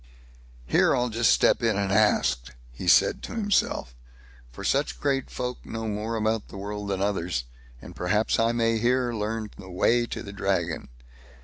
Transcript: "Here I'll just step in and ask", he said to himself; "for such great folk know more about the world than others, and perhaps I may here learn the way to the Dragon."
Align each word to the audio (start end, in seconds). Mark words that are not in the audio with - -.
"Here 0.65 0.95
I'll 0.95 1.09
just 1.09 1.31
step 1.31 1.61
in 1.61 1.77
and 1.77 1.91
ask", 1.91 2.55
he 2.71 2.87
said 2.87 3.21
to 3.21 3.35
himself; 3.35 3.93
"for 4.51 4.63
such 4.63 4.99
great 4.99 5.29
folk 5.29 5.63
know 5.63 5.87
more 5.87 6.15
about 6.15 6.47
the 6.47 6.57
world 6.57 6.87
than 6.89 7.03
others, 7.03 7.43
and 7.83 7.95
perhaps 7.95 8.39
I 8.39 8.51
may 8.51 8.79
here 8.79 9.13
learn 9.13 9.51
the 9.59 9.69
way 9.69 10.07
to 10.07 10.23
the 10.23 10.33
Dragon." 10.33 10.89